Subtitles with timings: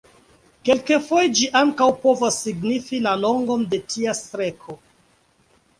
[0.69, 4.83] Kelkfoje ĝi ankaŭ povas signifi la longon de tia streko.